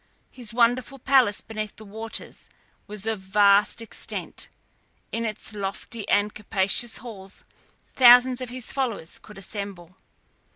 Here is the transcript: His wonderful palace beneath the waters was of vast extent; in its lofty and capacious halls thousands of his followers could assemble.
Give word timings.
His 0.31 0.51
wonderful 0.51 0.97
palace 0.97 1.41
beneath 1.41 1.75
the 1.75 1.85
waters 1.85 2.49
was 2.87 3.05
of 3.05 3.19
vast 3.19 3.83
extent; 3.83 4.49
in 5.11 5.25
its 5.25 5.53
lofty 5.53 6.09
and 6.09 6.33
capacious 6.33 6.97
halls 6.97 7.43
thousands 7.93 8.41
of 8.41 8.49
his 8.49 8.71
followers 8.73 9.19
could 9.19 9.37
assemble. 9.37 9.95